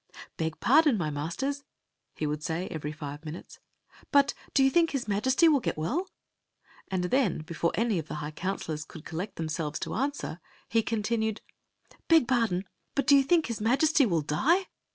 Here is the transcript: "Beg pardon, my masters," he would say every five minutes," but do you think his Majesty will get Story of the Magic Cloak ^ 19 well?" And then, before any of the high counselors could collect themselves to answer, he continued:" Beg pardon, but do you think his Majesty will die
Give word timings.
"Beg 0.35 0.59
pardon, 0.59 0.97
my 0.97 1.11
masters," 1.11 1.63
he 2.15 2.25
would 2.25 2.41
say 2.43 2.67
every 2.69 2.91
five 2.91 3.23
minutes," 3.23 3.59
but 4.11 4.33
do 4.55 4.63
you 4.63 4.71
think 4.71 4.89
his 4.89 5.07
Majesty 5.07 5.47
will 5.47 5.59
get 5.59 5.75
Story 5.75 5.89
of 5.89 5.93
the 5.93 5.99
Magic 5.99 6.05
Cloak 6.15 6.63
^ 6.63 6.65
19 6.91 7.01
well?" 7.03 7.03
And 7.03 7.03
then, 7.35 7.43
before 7.43 7.71
any 7.75 7.99
of 7.99 8.07
the 8.07 8.15
high 8.15 8.31
counselors 8.31 8.83
could 8.83 9.05
collect 9.05 9.35
themselves 9.35 9.77
to 9.81 9.93
answer, 9.93 10.39
he 10.69 10.81
continued:" 10.81 11.41
Beg 12.07 12.27
pardon, 12.27 12.63
but 12.95 13.05
do 13.05 13.15
you 13.15 13.21
think 13.21 13.45
his 13.45 13.61
Majesty 13.61 14.07
will 14.07 14.21
die 14.21 14.65